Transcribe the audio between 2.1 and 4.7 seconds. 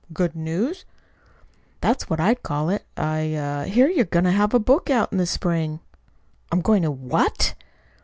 I'd call it. I er hear you're going to have a